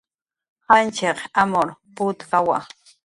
[0.69, 2.57] Janchiq amur putkawa